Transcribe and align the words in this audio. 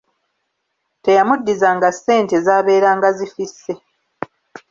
Teyamuddizanga 1.03 1.89
ssente 1.95 2.35
zaabeeranga 2.45 3.09
zifisse. 3.17 3.73